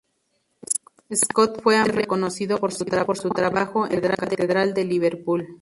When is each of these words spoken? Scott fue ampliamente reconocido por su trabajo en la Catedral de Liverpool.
Scott 1.13 1.61
fue 1.61 1.75
ampliamente 1.75 2.01
reconocido 2.05 2.57
por 2.57 2.73
su 2.73 2.85
trabajo 2.85 3.85
en 3.87 4.01
la 4.01 4.15
Catedral 4.15 4.73
de 4.73 4.83
Liverpool. 4.85 5.47